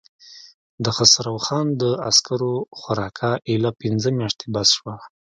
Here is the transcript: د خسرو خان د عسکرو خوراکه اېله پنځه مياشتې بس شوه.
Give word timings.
د 0.83 0.85
خسرو 0.97 1.35
خان 1.45 1.67
د 1.81 1.83
عسکرو 2.09 2.53
خوراکه 2.79 3.31
اېله 3.49 3.71
پنځه 3.81 4.07
مياشتې 4.17 4.45
بس 4.53 4.69
شوه. 4.77 4.95